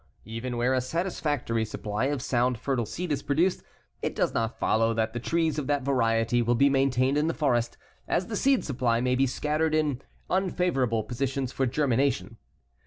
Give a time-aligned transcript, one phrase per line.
[0.25, 3.61] Even where a satisfactory supply of sound fertile seed is produced,
[4.01, 7.35] it does not follow that the trees of that variety will be maintained in the
[7.35, 7.77] forest,
[8.07, 12.37] as the seed supply may be scattered in unfavorable positions for germination.